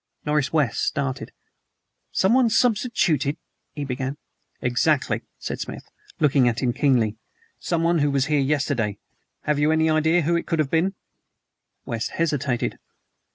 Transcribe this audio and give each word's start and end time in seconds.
Norris 0.25 0.51
West 0.51 0.79
started. 0.81 1.31
"Someone 2.11 2.49
substituted" 2.49 3.37
he 3.75 3.85
began. 3.85 4.17
"Exactly," 4.59 5.21
said 5.37 5.59
Smith, 5.59 5.83
looking 6.19 6.47
at 6.47 6.59
him 6.63 6.73
keenly; 6.73 7.17
"someone 7.59 7.99
who 7.99 8.09
was 8.09 8.25
here 8.25 8.39
yesterday. 8.39 8.97
Have 9.41 9.59
you 9.59 9.71
any 9.71 9.91
idea 9.91 10.23
whom 10.23 10.37
it 10.37 10.47
could 10.47 10.57
have 10.57 10.71
been?" 10.71 10.95
West 11.85 12.09
hesitated. 12.13 12.79